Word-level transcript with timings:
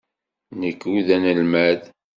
Nekk 0.59 0.81
ur 0.93 0.99
d 1.07 1.09
anelmad. 1.15 1.81